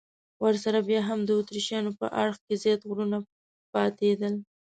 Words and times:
ورسره 0.43 0.79
بیا 0.87 1.01
هم 1.09 1.19
د 1.25 1.29
اتریشیانو 1.39 1.91
په 1.99 2.05
اړخ 2.21 2.37
کې 2.45 2.55
زیات 2.63 2.81
غرونه 2.89 3.17
پاتېدل. 3.73 4.33